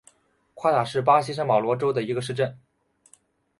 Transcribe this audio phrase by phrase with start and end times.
[0.55, 2.57] 夸塔是巴西圣保罗州的一个市镇。